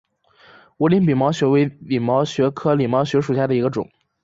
[0.77, 3.87] 无柄鳞毛蕨为鳞毛蕨科鳞毛蕨属下的一个种。